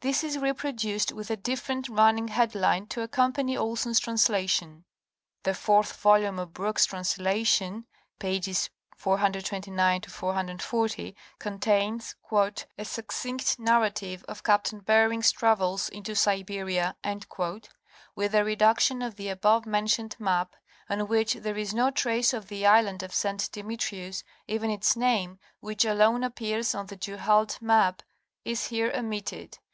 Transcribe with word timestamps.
This 0.00 0.24
is 0.24 0.36
reproduced 0.36 1.12
with 1.12 1.30
a 1.30 1.36
different 1.36 1.88
running 1.88 2.26
headline 2.26 2.88
to 2.88 3.02
accompany 3.02 3.56
Olson's 3.56 4.00
translation. 4.00 4.82
The 5.44 5.54
fourth 5.54 5.94
volume 5.98 6.40
of 6.40 6.52
Brookes' 6.52 6.86
translation 6.86 7.86
(pp. 8.18 8.68
429 8.96 10.00
440) 10.08 11.14
con 11.38 11.60
tains 11.60 12.16
*" 12.74 12.76
A 12.78 12.84
succinct 12.84 13.60
narrative 13.60 14.24
of 14.26 14.42
Captain 14.42 14.80
Beerings's 14.80 15.30
Travels 15.30 15.88
into 15.88 16.16
Siberia:" 16.16 16.96
with 18.16 18.34
a 18.34 18.42
reduction 18.44 19.02
of 19.02 19.14
the 19.14 19.28
above 19.28 19.66
mentioned 19.66 20.16
map, 20.18 20.56
on 20.90 21.06
which 21.06 21.34
there 21.34 21.56
is 21.56 21.72
no 21.72 21.92
trace 21.92 22.32
of 22.34 22.48
the 22.48 22.66
island 22.66 23.04
of 23.04 23.14
St. 23.14 23.48
Demetrius, 23.52 24.24
even 24.48 24.68
its 24.68 24.96
name, 24.96 25.38
which 25.60 25.84
alone 25.84 26.24
appears 26.24 26.74
on 26.74 26.86
the 26.86 26.96
Du 26.96 27.18
Halde 27.18 27.58
map, 27.62 28.02
is 28.44 28.66
here 28.66 28.90
omitted. 28.96 29.58